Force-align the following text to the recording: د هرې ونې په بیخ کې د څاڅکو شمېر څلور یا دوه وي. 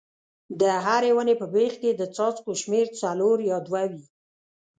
د 0.59 0.61
هرې 0.85 1.11
ونې 1.15 1.35
په 1.41 1.45
بیخ 1.53 1.73
کې 1.81 1.91
د 1.95 2.01
څاڅکو 2.15 2.51
شمېر 2.61 2.85
څلور 3.01 3.37
یا 3.49 3.57
دوه 3.67 3.83
وي. 3.93 4.03